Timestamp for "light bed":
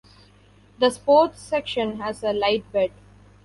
2.33-2.89